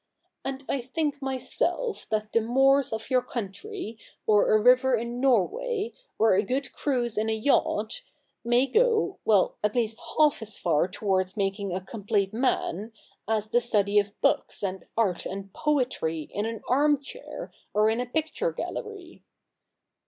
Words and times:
And 0.43 0.65
I 0.67 0.81
think 0.81 1.21
myself 1.21 2.09
that 2.09 2.33
the 2.33 2.41
moors 2.41 2.91
of 2.91 3.11
your 3.11 3.21
country, 3.21 3.99
or 4.25 4.51
a 4.55 4.59
river 4.59 4.95
in 4.95 5.19
Norway, 5.21 5.91
or 6.17 6.33
a 6.33 6.41
good 6.41 6.73
cruise 6.73 7.19
in 7.19 7.29
a 7.29 7.33
yacht, 7.35 8.01
may 8.43 8.65
go— 8.65 9.19
well, 9.25 9.57
at 9.63 9.75
least 9.75 9.99
half 10.17 10.41
as 10.41 10.57
far 10.57 10.87
to 10.87 11.05
wards 11.05 11.37
making 11.37 11.71
a 11.71 11.81
complete 11.81 12.33
man, 12.33 12.93
as 13.27 13.49
the 13.51 13.61
study 13.61 13.99
of 13.99 14.19
books, 14.21 14.63
and 14.63 14.87
art, 14.97 15.27
and 15.27 15.53
poetry, 15.53 16.31
in 16.33 16.47
an 16.47 16.63
arm 16.67 16.99
chair, 16.99 17.51
or 17.71 17.87
in 17.91 18.01
a 18.01 18.07
picture 18.07 18.51
gallery.' 18.51 19.21